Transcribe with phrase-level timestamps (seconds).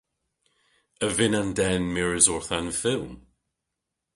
[1.05, 3.11] A vynn an den mires orth an fylm?